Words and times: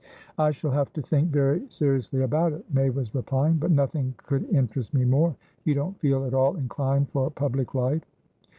"I 0.39 0.49
shall 0.49 0.71
have 0.71 0.91
to 0.93 1.01
think 1.03 1.29
very 1.29 1.61
seriously 1.69 2.23
about 2.23 2.53
it," 2.53 2.65
May 2.73 2.89
was 2.89 3.13
replying. 3.13 3.57
"But 3.57 3.69
nothing 3.69 4.15
could 4.17 4.49
interest 4.49 4.95
me 4.95 5.05
more. 5.05 5.35
You 5.63 5.75
don't 5.75 5.99
feel 5.99 6.25
at 6.25 6.33
all 6.33 6.55
inclined 6.55 7.09
for 7.11 7.29
public 7.29 7.75
life?" 7.75 8.01